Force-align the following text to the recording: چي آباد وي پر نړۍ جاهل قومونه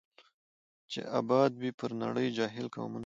چي 0.91 0.99
آباد 1.19 1.51
وي 1.61 1.71
پر 1.79 1.91
نړۍ 2.03 2.27
جاهل 2.37 2.65
قومونه 2.73 2.99